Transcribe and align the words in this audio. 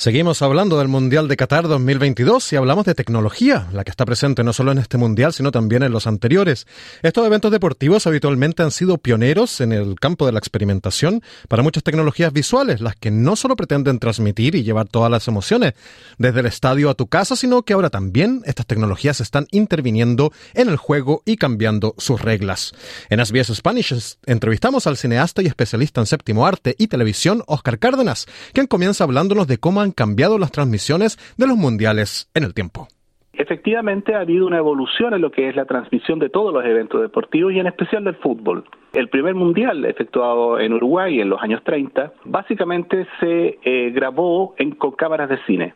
Seguimos 0.00 0.40
hablando 0.40 0.78
del 0.78 0.88
Mundial 0.88 1.28
de 1.28 1.36
Qatar 1.36 1.68
2022 1.68 2.54
y 2.54 2.56
hablamos 2.56 2.86
de 2.86 2.94
tecnología, 2.94 3.68
la 3.74 3.84
que 3.84 3.90
está 3.90 4.06
presente 4.06 4.42
no 4.42 4.54
solo 4.54 4.72
en 4.72 4.78
este 4.78 4.96
Mundial, 4.96 5.34
sino 5.34 5.50
también 5.50 5.82
en 5.82 5.92
los 5.92 6.06
anteriores. 6.06 6.66
Estos 7.02 7.26
eventos 7.26 7.52
deportivos 7.52 8.06
habitualmente 8.06 8.62
han 8.62 8.70
sido 8.70 8.96
pioneros 8.96 9.60
en 9.60 9.72
el 9.72 10.00
campo 10.00 10.24
de 10.24 10.32
la 10.32 10.38
experimentación 10.38 11.22
para 11.48 11.62
muchas 11.62 11.82
tecnologías 11.82 12.32
visuales, 12.32 12.80
las 12.80 12.96
que 12.96 13.10
no 13.10 13.36
solo 13.36 13.56
pretenden 13.56 13.98
transmitir 13.98 14.54
y 14.54 14.62
llevar 14.62 14.88
todas 14.88 15.10
las 15.10 15.28
emociones 15.28 15.74
desde 16.16 16.40
el 16.40 16.46
estadio 16.46 16.88
a 16.88 16.94
tu 16.94 17.06
casa, 17.06 17.36
sino 17.36 17.62
que 17.64 17.74
ahora 17.74 17.90
también 17.90 18.40
estas 18.46 18.64
tecnologías 18.64 19.20
están 19.20 19.48
interviniendo 19.50 20.32
en 20.54 20.70
el 20.70 20.78
juego 20.78 21.22
y 21.26 21.36
cambiando 21.36 21.94
sus 21.98 22.22
reglas. 22.22 22.72
En 23.10 23.22
SBS 23.22 23.54
Spanish 23.54 24.16
entrevistamos 24.24 24.86
al 24.86 24.96
cineasta 24.96 25.42
y 25.42 25.46
especialista 25.46 26.00
en 26.00 26.06
séptimo 26.06 26.46
arte 26.46 26.74
y 26.78 26.86
televisión, 26.86 27.42
Oscar 27.46 27.78
Cárdenas, 27.78 28.24
quien 28.54 28.66
comienza 28.66 29.04
hablándonos 29.04 29.46
de 29.46 29.58
cómo 29.58 29.82
han 29.82 29.89
cambiado 29.92 30.38
las 30.38 30.52
transmisiones 30.52 31.18
de 31.36 31.46
los 31.46 31.56
mundiales 31.56 32.30
en 32.34 32.44
el 32.44 32.54
tiempo. 32.54 32.88
Efectivamente, 33.32 34.14
ha 34.14 34.20
habido 34.20 34.46
una 34.46 34.58
evolución 34.58 35.14
en 35.14 35.22
lo 35.22 35.30
que 35.30 35.48
es 35.48 35.56
la 35.56 35.64
transmisión 35.64 36.18
de 36.18 36.28
todos 36.28 36.52
los 36.52 36.64
eventos 36.64 37.00
deportivos 37.00 37.52
y 37.52 37.58
en 37.58 37.68
especial 37.68 38.04
del 38.04 38.16
fútbol. 38.16 38.64
El 38.92 39.08
primer 39.08 39.34
mundial 39.34 39.84
efectuado 39.86 40.60
en 40.60 40.74
Uruguay 40.74 41.20
en 41.20 41.30
los 41.30 41.40
años 41.40 41.62
30 41.64 42.12
básicamente 42.24 43.06
se 43.18 43.58
eh, 43.62 43.90
grabó 43.92 44.54
en, 44.58 44.72
con 44.72 44.92
cámaras 44.92 45.30
de 45.30 45.38
cine. 45.46 45.74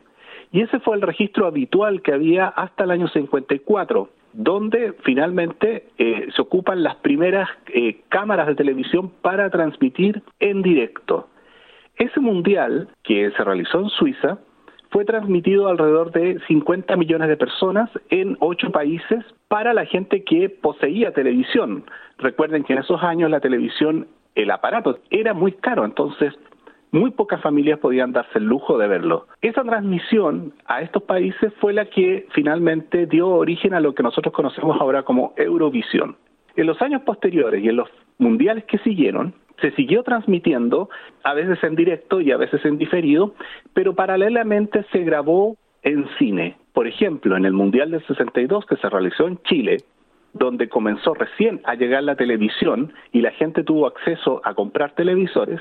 Y 0.52 0.60
ese 0.60 0.78
fue 0.80 0.96
el 0.96 1.02
registro 1.02 1.46
habitual 1.46 2.02
que 2.02 2.12
había 2.12 2.48
hasta 2.48 2.84
el 2.84 2.90
año 2.90 3.08
54, 3.08 4.10
donde 4.34 4.92
finalmente 5.02 5.86
eh, 5.96 6.28
se 6.36 6.42
ocupan 6.42 6.82
las 6.82 6.96
primeras 6.96 7.48
eh, 7.72 8.02
cámaras 8.08 8.46
de 8.46 8.56
televisión 8.56 9.10
para 9.22 9.48
transmitir 9.48 10.22
en 10.38 10.62
directo. 10.62 11.28
Ese 11.96 12.20
mundial 12.20 12.88
que 13.02 13.30
se 13.30 13.44
realizó 13.44 13.80
en 13.80 13.88
Suiza 13.90 14.38
fue 14.90 15.04
transmitido 15.04 15.66
a 15.66 15.70
alrededor 15.70 16.12
de 16.12 16.38
50 16.46 16.96
millones 16.96 17.28
de 17.28 17.36
personas 17.36 17.90
en 18.10 18.36
ocho 18.40 18.70
países 18.70 19.24
para 19.48 19.74
la 19.74 19.86
gente 19.86 20.22
que 20.22 20.48
poseía 20.48 21.12
televisión. 21.12 21.84
Recuerden 22.18 22.64
que 22.64 22.74
en 22.74 22.78
esos 22.80 23.02
años 23.02 23.30
la 23.30 23.40
televisión, 23.40 24.06
el 24.34 24.50
aparato 24.50 24.98
era 25.10 25.34
muy 25.34 25.52
caro, 25.52 25.84
entonces 25.84 26.32
muy 26.92 27.10
pocas 27.10 27.42
familias 27.42 27.80
podían 27.80 28.12
darse 28.12 28.38
el 28.38 28.44
lujo 28.44 28.78
de 28.78 28.86
verlo. 28.86 29.26
Esa 29.42 29.64
transmisión 29.64 30.52
a 30.66 30.80
estos 30.80 31.02
países 31.02 31.52
fue 31.60 31.72
la 31.72 31.86
que 31.86 32.26
finalmente 32.30 33.06
dio 33.06 33.28
origen 33.30 33.74
a 33.74 33.80
lo 33.80 33.96
que 33.96 34.04
nosotros 34.04 34.32
conocemos 34.32 34.80
ahora 34.80 35.02
como 35.02 35.34
Eurovisión. 35.36 36.16
En 36.54 36.68
los 36.68 36.80
años 36.80 37.02
posteriores 37.02 37.64
y 37.64 37.68
en 37.68 37.76
los 37.76 37.88
mundiales 38.18 38.62
que 38.66 38.78
siguieron, 38.78 39.34
se 39.60 39.70
siguió 39.72 40.02
transmitiendo, 40.02 40.88
a 41.22 41.34
veces 41.34 41.62
en 41.62 41.74
directo 41.74 42.20
y 42.20 42.32
a 42.32 42.36
veces 42.36 42.64
en 42.64 42.78
diferido, 42.78 43.34
pero 43.72 43.94
paralelamente 43.94 44.84
se 44.92 45.00
grabó 45.04 45.56
en 45.82 46.06
cine. 46.18 46.56
Por 46.72 46.86
ejemplo, 46.86 47.36
en 47.36 47.44
el 47.44 47.52
Mundial 47.52 47.90
del 47.90 48.04
62 48.06 48.66
que 48.66 48.76
se 48.76 48.88
realizó 48.88 49.28
en 49.28 49.38
Chile, 49.44 49.78
donde 50.32 50.68
comenzó 50.68 51.14
recién 51.14 51.60
a 51.64 51.74
llegar 51.76 52.02
la 52.02 52.16
televisión 52.16 52.92
y 53.12 53.20
la 53.20 53.30
gente 53.32 53.62
tuvo 53.62 53.86
acceso 53.86 54.40
a 54.44 54.54
comprar 54.54 54.94
televisores, 54.94 55.60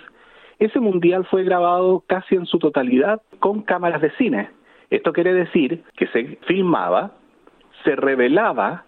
ese 0.59 0.79
mundial 0.79 1.25
fue 1.25 1.43
grabado 1.43 2.03
casi 2.07 2.35
en 2.35 2.45
su 2.45 2.57
totalidad 2.57 3.21
con 3.39 3.61
cámaras 3.61 4.01
de 4.01 4.11
cine. 4.11 4.49
Esto 4.89 5.13
quiere 5.13 5.33
decir 5.33 5.83
que 5.97 6.07
se 6.07 6.37
filmaba, 6.47 7.11
se 7.83 7.95
revelaba 7.95 8.85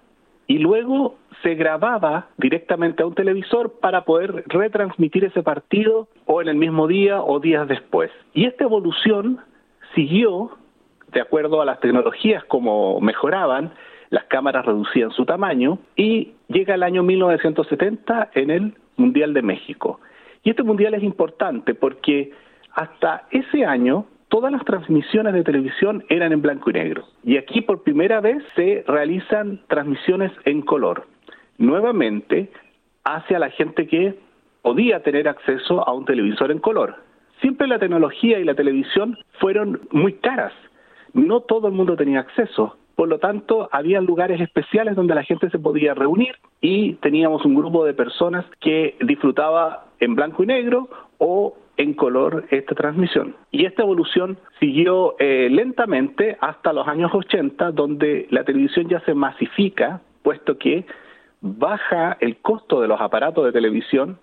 y 0.48 0.60
luego 0.60 1.16
se 1.42 1.56
grababa 1.56 2.28
directamente 2.38 3.04
a 3.04 3.08
un 3.08 3.16
televisor 3.16 3.80
para 3.80 4.06
poder 4.06 4.44
retransmitir 4.48 5.26
ese 5.26 5.44
partido 5.44 6.08
o 6.26 6.42
en 6.42 6.48
el 6.48 6.56
mismo 6.56 6.88
día 6.88 7.22
o 7.22 7.40
días 7.40 7.68
después. 7.68 8.12
Y 8.34 8.46
esta 8.46 8.64
evolución 8.64 9.40
siguió 9.96 10.52
de 11.12 11.22
acuerdo 11.22 11.62
a 11.62 11.66
las 11.66 11.80
tecnologías 11.80 12.44
como 12.46 13.00
mejoraban, 13.00 13.74
las 14.10 14.26
cámaras 14.26 14.66
reducían 14.66 15.12
su 15.12 15.26
tamaño 15.26 15.80
y 15.96 16.34
llega 16.48 16.76
el 16.76 16.84
año 16.84 17.04
1970 17.04 18.32
en 18.34 18.50
el 18.52 18.74
Mundial 18.98 19.34
de 19.34 19.42
México. 19.42 20.00
Y 20.44 20.52
este 20.52 20.64
Mundial 20.64 20.94
es 20.94 21.04
importante 21.04 21.74
porque 21.74 22.32
hasta 22.72 23.28
ese 23.32 23.66
año 23.66 24.06
todas 24.30 24.52
las 24.52 24.64
transmisiones 24.66 25.34
de 25.34 25.44
televisión 25.44 26.04
eran 26.10 26.32
en 26.32 26.42
blanco 26.42 26.70
y 26.70 26.74
negro. 26.74 27.06
Y 27.24 27.38
aquí 27.38 27.62
por 27.62 27.84
primera 27.84 28.22
vez 28.22 28.44
se 28.56 28.84
realizan 28.88 29.62
transmisiones 29.68 30.32
en 30.46 30.62
color. 30.62 31.06
Nuevamente, 31.58 32.52
hacia 33.04 33.40
la 33.40 33.50
gente 33.50 33.88
que 33.88 34.18
podía 34.62 35.02
tener 35.04 35.28
acceso 35.28 35.88
a 35.88 35.94
un 35.94 36.06
televisor 36.06 36.52
en 36.52 36.60
color. 36.60 36.96
Siempre 37.42 37.68
la 37.68 37.80
tecnología 37.80 38.40
y 38.40 38.44
la 38.44 38.56
televisión 38.56 39.18
fueron 39.40 39.82
muy 39.92 40.14
caras. 40.14 40.54
No 41.14 41.42
todo 41.42 41.68
el 41.68 41.74
mundo 41.74 41.96
tenía 41.96 42.22
acceso. 42.22 42.78
Por 42.96 43.10
lo 43.10 43.20
tanto, 43.20 43.70
había 43.72 44.02
lugares 44.02 44.40
especiales 44.40 44.96
donde 44.96 45.16
la 45.16 45.24
gente 45.24 45.50
se 45.50 45.60
podía 45.60 45.94
reunir 45.94 46.36
y 46.62 46.94
teníamos 46.96 47.46
un 47.46 47.56
grupo 47.56 47.86
de 47.86 47.94
personas 47.94 48.46
que 48.62 48.96
disfrutaba 49.02 49.86
en 50.00 50.16
blanco 50.16 50.44
y 50.44 50.48
negro 50.48 50.90
o 51.18 51.56
en 51.78 51.94
color 51.94 52.46
esta 52.50 52.76
transmisión. 52.76 53.36
Y 53.52 53.66
esta 53.66 53.84
evolución 53.84 54.38
siguió 54.60 55.16
eh, 55.20 55.48
lentamente 55.52 56.38
hasta 56.40 56.74
los 56.74 56.88
años 56.88 57.12
80, 57.14 57.72
donde 57.72 58.28
la 58.30 58.44
televisión 58.44 58.88
ya 58.88 59.00
se 59.02 59.14
masifica, 59.14 60.02
puesto 60.24 60.58
que 60.58 60.86
baja 61.42 62.18
el 62.20 62.38
costo 62.38 62.82
de 62.82 62.88
los 62.88 63.00
aparatos 63.00 63.46
de 63.46 63.52
televisión 63.52 64.18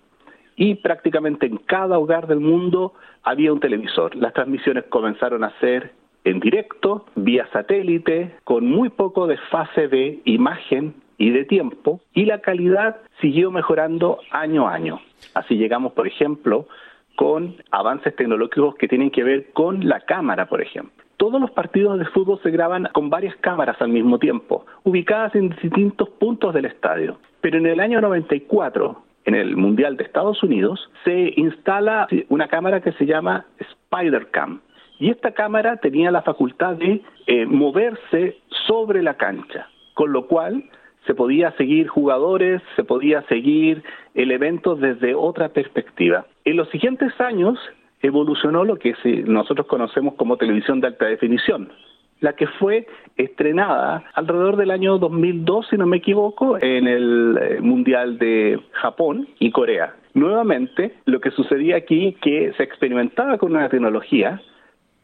y 0.55 0.75
prácticamente 0.75 1.45
en 1.45 1.57
cada 1.57 1.97
hogar 1.97 2.27
del 2.27 2.39
mundo 2.39 2.93
había 3.23 3.53
un 3.53 3.59
televisor. 3.59 4.15
Las 4.15 4.33
transmisiones 4.33 4.85
comenzaron 4.85 5.43
a 5.43 5.57
ser 5.59 5.93
en 6.25 6.39
directo, 6.39 7.05
vía 7.15 7.47
satélite, 7.51 8.35
con 8.43 8.65
muy 8.65 8.89
poco 8.89 9.27
desfase 9.27 9.87
de 9.87 10.21
imagen 10.25 10.95
y 11.17 11.31
de 11.31 11.45
tiempo, 11.45 12.01
y 12.13 12.25
la 12.25 12.39
calidad 12.39 12.97
siguió 13.21 13.51
mejorando 13.51 14.19
año 14.31 14.67
a 14.67 14.73
año. 14.73 14.99
Así 15.33 15.55
llegamos, 15.55 15.93
por 15.93 16.07
ejemplo, 16.07 16.67
con 17.15 17.55
avances 17.71 18.15
tecnológicos 18.15 18.75
que 18.75 18.87
tienen 18.87 19.11
que 19.11 19.23
ver 19.23 19.51
con 19.53 19.87
la 19.87 20.01
cámara, 20.01 20.47
por 20.47 20.61
ejemplo. 20.61 21.03
Todos 21.17 21.39
los 21.39 21.51
partidos 21.51 21.99
de 21.99 22.05
fútbol 22.05 22.39
se 22.43 22.51
graban 22.51 22.89
con 22.91 23.09
varias 23.09 23.35
cámaras 23.37 23.81
al 23.81 23.89
mismo 23.89 24.19
tiempo, 24.19 24.65
ubicadas 24.83 25.33
en 25.35 25.49
distintos 25.61 26.09
puntos 26.09 26.53
del 26.53 26.65
estadio. 26.65 27.19
Pero 27.41 27.57
en 27.57 27.67
el 27.67 27.79
año 27.79 28.01
94, 28.01 29.03
en 29.25 29.35
el 29.35 29.55
Mundial 29.55 29.95
de 29.95 30.03
Estados 30.03 30.41
Unidos, 30.43 30.89
se 31.05 31.33
instala 31.37 32.07
una 32.29 32.47
cámara 32.47 32.81
que 32.81 32.91
se 32.93 33.05
llama 33.05 33.45
Spider-Cam. 33.59 34.61
Y 34.99 35.09
esta 35.09 35.31
cámara 35.31 35.77
tenía 35.77 36.11
la 36.11 36.23
facultad 36.23 36.75
de 36.75 37.01
eh, 37.27 37.45
moverse 37.45 38.37
sobre 38.67 39.01
la 39.01 39.15
cancha, 39.15 39.67
con 39.93 40.11
lo 40.11 40.27
cual 40.27 40.63
se 41.05 41.13
podía 41.13 41.51
seguir 41.53 41.87
jugadores, 41.87 42.61
se 42.75 42.83
podía 42.83 43.21
seguir 43.23 43.83
el 44.13 44.31
evento 44.31 44.75
desde 44.75 45.15
otra 45.15 45.49
perspectiva. 45.49 46.25
En 46.45 46.57
los 46.57 46.69
siguientes 46.69 47.19
años 47.19 47.59
evolucionó 48.01 48.63
lo 48.63 48.77
que 48.77 48.93
nosotros 49.25 49.67
conocemos 49.67 50.15
como 50.15 50.37
televisión 50.37 50.81
de 50.81 50.87
alta 50.87 51.05
definición, 51.05 51.71
la 52.19 52.33
que 52.33 52.47
fue 52.47 52.87
estrenada 53.17 54.03
alrededor 54.13 54.57
del 54.57 54.71
año 54.71 54.97
2002, 54.97 55.67
si 55.69 55.77
no 55.77 55.85
me 55.85 55.97
equivoco, 55.97 56.57
en 56.61 56.87
el 56.87 57.37
eh, 57.41 57.59
Mundial 57.61 58.17
de 58.17 58.59
Japón 58.71 59.27
y 59.39 59.51
Corea. 59.51 59.95
Nuevamente, 60.13 60.95
lo 61.05 61.19
que 61.19 61.31
sucedía 61.31 61.77
aquí 61.77 62.15
que 62.21 62.53
se 62.55 62.63
experimentaba 62.63 63.37
con 63.37 63.51
una 63.51 63.69
tecnología 63.69 64.41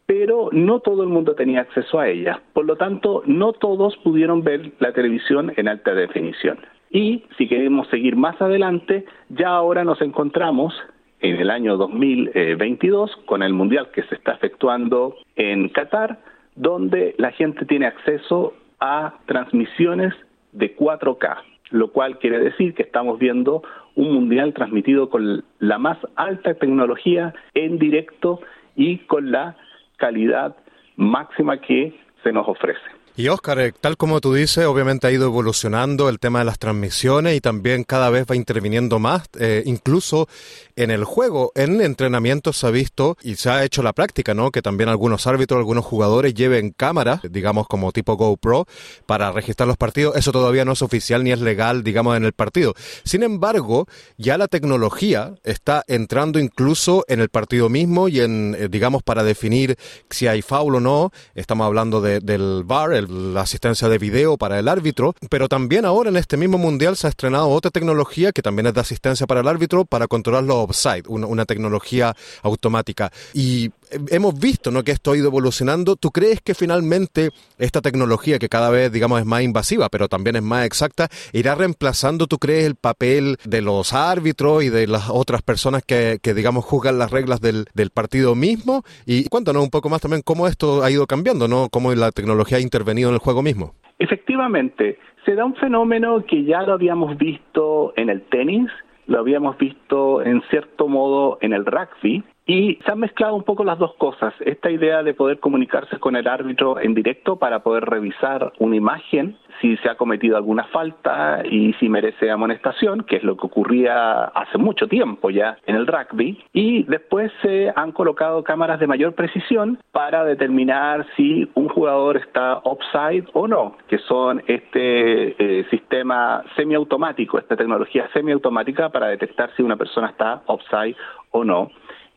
pero 0.09 0.49
no 0.51 0.79
todo 0.79 1.03
el 1.03 1.09
mundo 1.09 1.35
tenía 1.35 1.61
acceso 1.61 1.99
a 1.99 2.07
ella. 2.07 2.41
Por 2.53 2.65
lo 2.65 2.77
tanto, 2.77 3.21
no 3.27 3.53
todos 3.53 3.95
pudieron 3.97 4.41
ver 4.41 4.71
la 4.79 4.91
televisión 4.91 5.53
en 5.55 5.67
alta 5.67 5.93
definición. 5.93 6.57
Y 6.89 7.25
si 7.37 7.47
queremos 7.47 7.87
seguir 7.89 8.15
más 8.15 8.41
adelante, 8.41 9.05
ya 9.29 9.49
ahora 9.49 9.83
nos 9.83 10.01
encontramos 10.01 10.73
en 11.19 11.35
el 11.35 11.51
año 11.51 11.77
2022 11.77 13.17
con 13.27 13.43
el 13.43 13.53
Mundial 13.53 13.91
que 13.93 14.01
se 14.01 14.15
está 14.15 14.31
efectuando 14.31 15.15
en 15.35 15.69
Qatar, 15.69 16.17
donde 16.55 17.13
la 17.19 17.31
gente 17.33 17.67
tiene 17.67 17.85
acceso 17.85 18.55
a 18.79 19.13
transmisiones 19.27 20.15
de 20.53 20.75
4K, 20.75 21.37
lo 21.69 21.91
cual 21.91 22.17
quiere 22.17 22.39
decir 22.39 22.73
que 22.73 22.81
estamos 22.81 23.19
viendo 23.19 23.61
un 23.93 24.11
Mundial 24.11 24.55
transmitido 24.55 25.11
con 25.11 25.43
la 25.59 25.77
más 25.77 25.99
alta 26.15 26.55
tecnología 26.55 27.35
en 27.53 27.77
directo 27.77 28.39
y 28.75 28.97
con 29.05 29.31
la 29.31 29.55
calidad 29.99 30.55
máxima 30.95 31.57
que 31.57 31.93
se 32.23 32.31
nos 32.31 32.47
ofrece. 32.47 32.98
Y 33.19 33.27
Oscar, 33.27 33.59
eh, 33.59 33.73
tal 33.73 33.97
como 33.97 34.21
tú 34.21 34.33
dices, 34.33 34.65
obviamente 34.65 35.05
ha 35.05 35.11
ido 35.11 35.25
evolucionando 35.25 36.07
el 36.07 36.19
tema 36.19 36.39
de 36.39 36.45
las 36.45 36.57
transmisiones 36.57 37.35
y 37.35 37.41
también 37.41 37.83
cada 37.83 38.09
vez 38.09 38.25
va 38.25 38.37
interviniendo 38.37 38.97
más, 38.97 39.23
eh, 39.37 39.61
incluso 39.65 40.29
en 40.77 40.89
el 40.89 41.03
juego. 41.03 41.51
En 41.53 41.81
entrenamientos 41.81 42.55
se 42.55 42.67
ha 42.67 42.71
visto 42.71 43.17
y 43.21 43.35
se 43.35 43.49
ha 43.49 43.65
hecho 43.65 43.83
la 43.83 43.91
práctica, 43.91 44.33
¿no? 44.33 44.51
Que 44.51 44.61
también 44.61 44.87
algunos 44.87 45.27
árbitros, 45.27 45.57
algunos 45.57 45.83
jugadores 45.83 46.33
lleven 46.33 46.71
cámaras, 46.71 47.19
digamos 47.29 47.67
como 47.67 47.91
tipo 47.91 48.15
GoPro, 48.15 48.65
para 49.05 49.33
registrar 49.33 49.67
los 49.67 49.75
partidos. 49.75 50.15
Eso 50.15 50.31
todavía 50.31 50.63
no 50.63 50.71
es 50.71 50.81
oficial 50.81 51.25
ni 51.25 51.33
es 51.33 51.41
legal, 51.41 51.83
digamos, 51.83 52.15
en 52.15 52.23
el 52.23 52.31
partido. 52.31 52.73
Sin 53.03 53.23
embargo, 53.23 53.85
ya 54.17 54.37
la 54.37 54.47
tecnología 54.47 55.35
está 55.43 55.83
entrando 55.87 56.39
incluso 56.39 57.03
en 57.09 57.19
el 57.19 57.27
partido 57.27 57.67
mismo 57.67 58.07
y 58.07 58.21
en, 58.21 58.55
eh, 58.57 58.69
digamos, 58.69 59.03
para 59.03 59.25
definir 59.25 59.75
si 60.09 60.27
hay 60.27 60.41
foul 60.41 60.75
o 60.75 60.79
no. 60.79 61.11
Estamos 61.35 61.65
hablando 61.65 61.99
del 61.99 62.63
VAR, 62.63 62.93
el 62.93 63.08
la 63.09 63.41
asistencia 63.41 63.89
de 63.89 63.97
video 63.97 64.37
para 64.37 64.59
el 64.59 64.67
árbitro, 64.67 65.15
pero 65.29 65.49
también 65.49 65.85
ahora 65.85 66.09
en 66.09 66.17
este 66.17 66.37
mismo 66.37 66.57
mundial 66.57 66.95
se 66.95 67.07
ha 67.07 67.09
estrenado 67.09 67.49
otra 67.49 67.71
tecnología 67.71 68.31
que 68.31 68.41
también 68.41 68.67
es 68.67 68.73
de 68.73 68.81
asistencia 68.81 69.25
para 69.25 69.41
el 69.41 69.47
árbitro 69.47 69.85
para 69.85 70.07
controlar 70.07 70.43
los 70.43 70.57
offside, 70.57 71.03
una, 71.07 71.45
tecnología 71.45 72.15
automática. 72.43 73.11
Y 73.33 73.71
hemos 74.11 74.39
visto 74.39 74.71
¿no? 74.71 74.83
que 74.83 74.91
esto 74.91 75.11
ha 75.11 75.17
ido 75.17 75.27
evolucionando. 75.27 75.95
¿Tú 75.95 76.11
crees 76.11 76.41
que 76.41 76.53
finalmente 76.53 77.29
esta 77.57 77.81
tecnología, 77.81 78.39
que 78.39 78.49
cada 78.49 78.69
vez 78.69 78.91
digamos 78.91 79.19
es 79.19 79.25
más 79.25 79.41
invasiva, 79.41 79.89
pero 79.89 80.07
también 80.07 80.35
es 80.35 80.43
más 80.43 80.65
exacta, 80.65 81.07
irá 81.33 81.55
reemplazando, 81.55 82.27
tú 82.27 82.37
crees, 82.37 82.65
el 82.65 82.75
papel 82.75 83.37
de 83.45 83.61
los 83.61 83.93
árbitros 83.93 84.63
y 84.63 84.69
de 84.69 84.87
las 84.87 85.09
otras 85.09 85.41
personas 85.41 85.83
que, 85.83 86.19
digamos 86.35 86.65
juzgan 86.65 86.99
las 86.99 87.11
reglas 87.11 87.41
del, 87.41 87.65
del 87.73 87.89
partido 87.89 88.35
mismo? 88.35 88.83
Y 89.05 89.25
cuéntanos 89.25 89.63
un 89.63 89.69
poco 89.69 89.89
más 89.89 90.01
también 90.01 90.21
cómo 90.23 90.47
esto 90.47 90.83
ha 90.83 90.91
ido 90.91 91.07
cambiando, 91.07 91.47
¿no? 91.47 91.69
Cómo 91.69 91.93
la 91.93 92.11
tecnología 92.11 92.57
ha 92.57 92.61
intervenido 92.61 93.09
en 93.09 93.15
el 93.15 93.19
juego 93.19 93.41
mismo. 93.41 93.73
Efectivamente, 93.99 94.97
se 95.25 95.35
da 95.35 95.45
un 95.45 95.55
fenómeno 95.55 96.23
que 96.25 96.43
ya 96.43 96.61
lo 96.61 96.73
habíamos 96.73 97.17
visto 97.17 97.93
en 97.97 98.09
el 98.09 98.21
tenis, 98.29 98.69
lo 99.07 99.19
habíamos 99.19 99.57
visto 99.57 100.21
en 100.21 100.41
cierto 100.49 100.87
modo 100.87 101.37
en 101.41 101.53
el 101.53 101.65
rugby, 101.65 102.23
y 102.49 102.79
se 102.83 102.91
han 102.91 102.99
mezclado 102.99 103.35
un 103.35 103.43
poco 103.43 103.63
las 103.63 103.77
dos 103.77 103.93
cosas. 103.93 104.33
Esta 104.39 104.71
idea 104.71 105.03
de 105.03 105.13
poder 105.13 105.39
comunicarse 105.39 105.99
con 105.99 106.15
el 106.15 106.27
árbitro 106.27 106.79
en 106.79 106.95
directo 106.95 107.35
para 107.35 107.59
poder 107.59 107.85
revisar 107.85 108.53
una 108.57 108.75
imagen, 108.75 109.37
si 109.61 109.77
se 109.77 109.87
ha 109.87 109.93
cometido 109.93 110.35
alguna 110.35 110.63
falta 110.63 111.43
y 111.45 111.73
si 111.73 111.87
merece 111.89 112.31
amonestación, 112.31 113.03
que 113.03 113.17
es 113.17 113.23
lo 113.23 113.37
que 113.37 113.45
ocurría 113.45 114.23
hace 114.23 114.57
mucho 114.57 114.87
tiempo 114.87 115.29
ya 115.29 115.59
en 115.67 115.75
el 115.75 115.85
rugby. 115.85 116.43
Y 116.51 116.85
después 116.85 117.31
se 117.43 117.71
han 117.75 117.91
colocado 117.91 118.43
cámaras 118.43 118.79
de 118.79 118.87
mayor 118.87 119.13
precisión 119.13 119.77
para 119.91 120.25
determinar 120.25 121.05
si 121.15 121.47
un 121.53 121.69
jugador 121.69 122.17
está 122.17 122.61
offside 122.63 123.25
o 123.33 123.47
no, 123.47 123.77
que 123.87 123.99
son 123.99 124.41
este 124.47 125.35
eh, 125.37 125.67
sistema 125.69 126.43
semiautomático, 126.55 127.37
esta 127.37 127.55
tecnología 127.55 128.09
semiautomática 128.11 128.89
para 128.89 129.09
detectar 129.09 129.51
si 129.55 129.61
una 129.61 129.77
persona 129.77 130.07
está 130.07 130.41
offside 130.47 130.95
o 131.29 131.43
no 131.43 131.69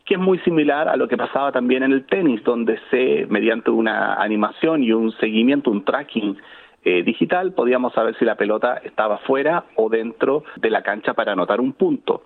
que 0.05 0.15
es 0.15 0.19
muy 0.19 0.39
similar 0.39 0.89
a 0.89 0.97
lo 0.97 1.07
que 1.07 1.17
pasaba 1.17 1.51
también 1.51 1.83
en 1.83 1.93
el 1.93 2.05
tenis, 2.05 2.43
donde 2.43 2.79
se, 2.89 3.25
mediante 3.29 3.71
una 3.71 4.15
animación 4.15 4.83
y 4.83 4.91
un 4.91 5.11
seguimiento, 5.13 5.71
un 5.71 5.85
tracking 5.85 6.37
eh, 6.83 7.03
digital, 7.03 7.53
podíamos 7.53 7.93
saber 7.93 8.15
si 8.17 8.25
la 8.25 8.35
pelota 8.35 8.81
estaba 8.83 9.19
fuera 9.19 9.63
o 9.75 9.89
dentro 9.89 10.43
de 10.57 10.69
la 10.69 10.81
cancha 10.81 11.13
para 11.13 11.31
anotar 11.31 11.61
un 11.61 11.73
punto. 11.73 12.23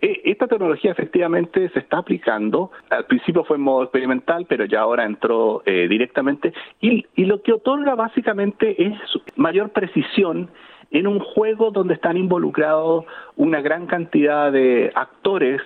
E, 0.00 0.22
esta 0.24 0.46
tecnología 0.46 0.92
efectivamente 0.92 1.68
se 1.68 1.80
está 1.80 1.98
aplicando. 1.98 2.70
Al 2.88 3.04
principio 3.04 3.44
fue 3.44 3.58
en 3.58 3.62
modo 3.62 3.82
experimental, 3.82 4.46
pero 4.48 4.64
ya 4.64 4.80
ahora 4.80 5.04
entró 5.04 5.62
eh, 5.66 5.86
directamente. 5.88 6.54
Y, 6.80 7.04
y 7.14 7.26
lo 7.26 7.42
que 7.42 7.52
otorga 7.52 7.94
básicamente 7.94 8.82
es 8.82 8.94
mayor 9.36 9.70
precisión 9.70 10.50
en 10.90 11.06
un 11.06 11.20
juego 11.20 11.70
donde 11.70 11.94
están 11.94 12.16
involucrados 12.16 13.04
una 13.36 13.60
gran 13.60 13.86
cantidad 13.86 14.50
de 14.50 14.90
actores 14.94 15.60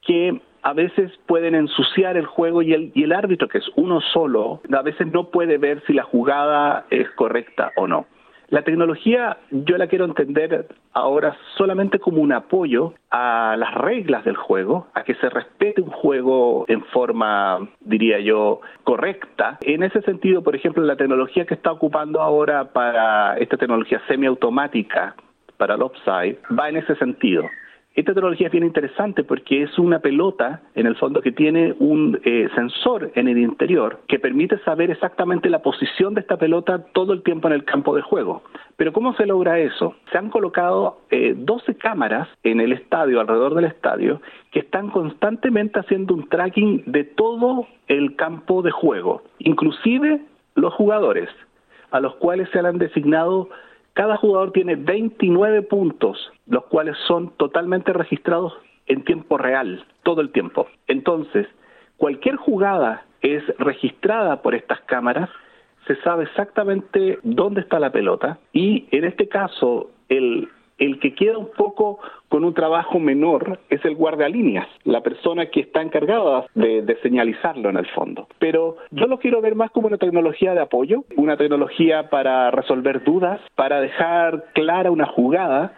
que 0.00 0.40
a 0.62 0.72
veces 0.72 1.10
pueden 1.26 1.54
ensuciar 1.54 2.16
el 2.16 2.26
juego 2.26 2.62
y 2.62 2.72
el, 2.72 2.92
y 2.94 3.02
el 3.04 3.12
árbitro, 3.12 3.48
que 3.48 3.58
es 3.58 3.68
uno 3.76 4.00
solo, 4.00 4.60
a 4.72 4.82
veces 4.82 5.06
no 5.12 5.30
puede 5.30 5.58
ver 5.58 5.82
si 5.86 5.92
la 5.92 6.04
jugada 6.04 6.86
es 6.90 7.10
correcta 7.10 7.72
o 7.76 7.86
no. 7.86 8.06
La 8.52 8.64
tecnología 8.64 9.38
yo 9.50 9.78
la 9.78 9.86
quiero 9.86 10.04
entender 10.04 10.66
ahora 10.92 11.34
solamente 11.56 11.98
como 11.98 12.20
un 12.20 12.32
apoyo 12.32 12.92
a 13.10 13.56
las 13.58 13.72
reglas 13.72 14.26
del 14.26 14.36
juego, 14.36 14.88
a 14.92 15.04
que 15.04 15.14
se 15.14 15.30
respete 15.30 15.80
un 15.80 15.88
juego 15.88 16.66
en 16.68 16.84
forma, 16.84 17.66
diría 17.80 18.20
yo, 18.20 18.60
correcta. 18.84 19.56
En 19.62 19.82
ese 19.82 20.02
sentido, 20.02 20.42
por 20.42 20.54
ejemplo, 20.54 20.84
la 20.84 20.96
tecnología 20.96 21.46
que 21.46 21.54
está 21.54 21.72
ocupando 21.72 22.20
ahora 22.20 22.74
para 22.74 23.38
esta 23.38 23.56
tecnología 23.56 24.02
semiautomática 24.06 25.16
para 25.56 25.76
el 25.76 25.82
offside 25.82 26.38
va 26.50 26.68
en 26.68 26.76
ese 26.76 26.94
sentido. 26.96 27.44
Esta 27.94 28.14
tecnología 28.14 28.46
es 28.46 28.52
bien 28.52 28.64
interesante 28.64 29.22
porque 29.22 29.64
es 29.64 29.78
una 29.78 29.98
pelota, 29.98 30.62
en 30.74 30.86
el 30.86 30.96
fondo, 30.96 31.20
que 31.20 31.30
tiene 31.30 31.74
un 31.78 32.18
eh, 32.24 32.48
sensor 32.54 33.12
en 33.14 33.28
el 33.28 33.36
interior 33.36 34.00
que 34.08 34.18
permite 34.18 34.58
saber 34.60 34.90
exactamente 34.90 35.50
la 35.50 35.60
posición 35.60 36.14
de 36.14 36.22
esta 36.22 36.38
pelota 36.38 36.86
todo 36.94 37.12
el 37.12 37.22
tiempo 37.22 37.48
en 37.48 37.54
el 37.54 37.64
campo 37.64 37.94
de 37.94 38.00
juego. 38.00 38.42
Pero 38.76 38.94
¿cómo 38.94 39.14
se 39.14 39.26
logra 39.26 39.58
eso? 39.58 39.94
Se 40.10 40.16
han 40.16 40.30
colocado 40.30 41.00
eh, 41.10 41.34
12 41.36 41.76
cámaras 41.76 42.28
en 42.42 42.60
el 42.60 42.72
estadio, 42.72 43.20
alrededor 43.20 43.54
del 43.54 43.66
estadio, 43.66 44.22
que 44.52 44.60
están 44.60 44.88
constantemente 44.88 45.78
haciendo 45.78 46.14
un 46.14 46.28
tracking 46.30 46.84
de 46.86 47.04
todo 47.04 47.66
el 47.88 48.16
campo 48.16 48.62
de 48.62 48.70
juego, 48.70 49.22
inclusive 49.38 50.22
los 50.54 50.72
jugadores, 50.72 51.28
a 51.90 52.00
los 52.00 52.14
cuales 52.16 52.48
se 52.52 52.58
han 52.60 52.78
designado 52.78 53.50
cada 53.94 54.16
jugador 54.16 54.52
tiene 54.52 54.76
29 54.76 55.62
puntos, 55.62 56.32
los 56.46 56.64
cuales 56.64 56.96
son 57.06 57.30
totalmente 57.36 57.92
registrados 57.92 58.54
en 58.86 59.04
tiempo 59.04 59.38
real, 59.38 59.84
todo 60.02 60.20
el 60.20 60.30
tiempo. 60.30 60.66
Entonces, 60.86 61.46
cualquier 61.96 62.36
jugada 62.36 63.04
es 63.20 63.44
registrada 63.58 64.42
por 64.42 64.54
estas 64.54 64.80
cámaras, 64.82 65.28
se 65.86 65.96
sabe 66.02 66.24
exactamente 66.24 67.18
dónde 67.22 67.60
está 67.60 67.80
la 67.80 67.90
pelota 67.90 68.38
y 68.52 68.86
en 68.92 69.04
este 69.04 69.28
caso 69.28 69.90
el 70.08 70.48
el 70.82 70.98
que 70.98 71.14
queda 71.14 71.38
un 71.38 71.50
poco 71.56 72.00
con 72.28 72.44
un 72.44 72.54
trabajo 72.54 72.98
menor 72.98 73.60
es 73.70 73.84
el 73.84 73.94
guardalíneas, 73.94 74.66
la 74.84 75.00
persona 75.00 75.46
que 75.46 75.60
está 75.60 75.80
encargada 75.80 76.46
de, 76.54 76.96
señalizarlo 77.02 77.70
en 77.70 77.76
el 77.76 77.86
fondo. 77.88 78.26
Pero 78.38 78.76
yo 78.90 79.06
lo 79.06 79.18
quiero 79.18 79.40
ver 79.40 79.54
más 79.54 79.70
como 79.70 79.86
una 79.86 79.98
tecnología 79.98 80.54
de 80.54 80.60
apoyo, 80.60 81.04
una 81.16 81.36
tecnología 81.36 82.10
para 82.10 82.50
resolver 82.50 83.04
dudas, 83.04 83.40
para 83.54 83.80
dejar 83.80 84.46
clara 84.54 84.90
una 84.90 85.06
jugada 85.06 85.74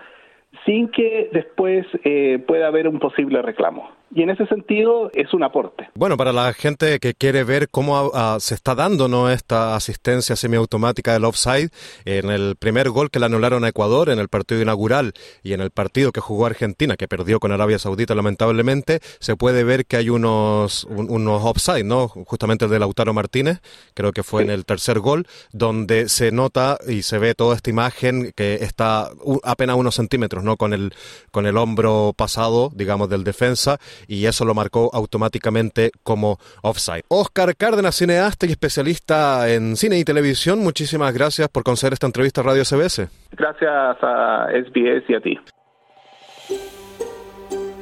sin 0.65 0.89
que 0.89 1.29
después 1.33 1.87
eh, 2.05 2.43
pueda 2.47 2.69
haber 2.69 2.89
un 2.89 2.99
posible 2.99 3.43
reclamo 3.43 3.94
y 4.15 4.23
en 4.23 4.31
ese 4.31 4.47
sentido 4.47 5.11
es 5.13 5.35
un 5.35 5.43
aporte. 5.43 5.89
Bueno, 5.95 6.17
para 6.17 6.33
la 6.33 6.53
gente 6.53 7.01
que 7.01 7.15
quiere 7.15 7.43
ver 7.43 7.69
cómo 7.69 8.13
ah, 8.15 8.37
se 8.41 8.55
está 8.55 8.75
dando 8.75 9.09
¿no? 9.09 9.29
esta 9.29 9.75
asistencia 9.75 10.37
semiautomática 10.37 11.13
del 11.13 11.25
offside, 11.25 11.71
en 12.05 12.31
el 12.31 12.57
primer 12.57 12.91
gol 12.91 13.11
que 13.11 13.19
le 13.19 13.27
anularon 13.27 13.65
a 13.65 13.69
Ecuador 13.69 14.11
en 14.11 14.19
el 14.19 14.29
partido 14.29 14.63
inaugural 14.63 15.15
y 15.43 15.53
en 15.53 15.61
el 15.61 15.71
partido 15.71 16.13
que 16.13 16.21
jugó 16.21 16.47
Argentina, 16.47 16.97
que 16.97 17.09
perdió 17.09 17.41
con 17.41 17.51
Arabia 17.51 17.79
Saudita 17.79 18.15
lamentablemente, 18.15 19.01
se 19.19 19.37
puede 19.37 19.65
ver 19.65 19.85
que 19.87 19.97
hay 19.97 20.11
unos, 20.11 20.85
unos 20.85 21.43
offside, 21.45 21.85
¿no? 21.85 22.09
justamente 22.09 22.67
el 22.67 22.71
de 22.71 22.79
Lautaro 22.79 23.13
Martínez, 23.13 23.61
creo 23.95 24.13
que 24.13 24.23
fue 24.23 24.43
en 24.43 24.51
el 24.51 24.65
tercer 24.65 25.01
gol, 25.01 25.27
donde 25.53 26.09
se 26.09 26.31
nota 26.31 26.79
y 26.87 27.03
se 27.03 27.19
ve 27.19 27.35
toda 27.35 27.57
esta 27.57 27.71
imagen 27.71 28.33
que 28.37 28.55
está 28.57 29.11
apenas 29.43 29.77
unos 29.77 29.97
centímetros, 29.97 30.45
¿no? 30.45 30.57
Con 30.57 30.73
el, 30.73 30.95
con 31.31 31.47
el 31.47 31.57
hombro 31.57 32.13
pasado, 32.17 32.71
digamos, 32.75 33.09
del 33.09 33.25
defensa 33.25 33.79
y 34.09 34.27
eso 34.27 34.45
lo 34.45 34.55
marcó 34.55 34.91
automáticamente 34.93 35.91
como 36.03 36.39
offside. 36.63 37.05
Oscar 37.09 37.57
Cárdenas, 37.57 37.95
cineasta 37.97 38.47
y 38.47 38.51
especialista 38.51 39.49
en 39.53 39.77
cine 39.77 39.99
y 39.99 40.05
televisión, 40.05 40.61
muchísimas 40.61 41.13
gracias 41.13 41.49
por 41.49 41.63
conceder 41.63 41.93
esta 41.93 42.07
entrevista 42.07 42.41
a 42.41 42.45
Radio 42.45 42.65
CBS. 42.65 43.09
Gracias 43.33 43.97
a 44.03 44.47
SBS 44.51 45.05
y 45.09 45.15
a 45.15 45.21
ti. 45.21 45.39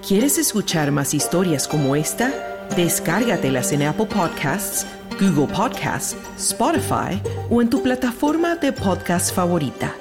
¿Quieres 0.07 0.37
escuchar 0.37 0.91
más 0.91 1.15
historias 1.15 1.69
como 1.69 1.95
esta? 1.95 2.33
Descárgatelas 2.77 3.73
en 3.73 3.83
Apple 3.83 4.07
Podcasts, 4.07 4.85
Google 5.21 5.47
Podcasts, 5.55 6.17
Spotify 6.37 7.21
o 7.51 7.63
en 7.63 7.71
tu 7.71 7.83
plataforma 7.83 8.57
de 8.57 8.73
podcast 8.73 9.35
favorita. 9.35 9.95